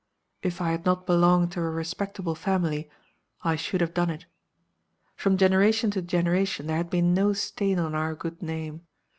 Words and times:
If 0.41 0.61
I 0.61 0.71
had 0.71 0.83
not 0.83 1.05
belonged 1.05 1.51
to 1.51 1.59
a 1.61 1.69
respectable 1.69 2.33
family, 2.33 2.89
I 3.43 3.55
should 3.55 3.81
have 3.81 3.93
done 3.93 4.09
it. 4.09 4.25
From 5.15 5.37
generation 5.37 5.91
to 5.91 6.01
generation 6.01 6.65
there 6.65 6.77
had 6.77 6.89
been 6.89 7.13
no 7.13 7.33
stain 7.33 7.77
on 7.77 7.93
our 7.93 8.15
good 8.15 8.41
name. 8.41 8.87